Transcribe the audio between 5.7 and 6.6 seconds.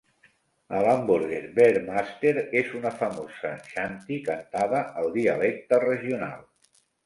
regional.